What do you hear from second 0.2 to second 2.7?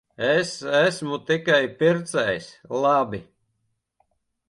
Es esmu tikai pircējs.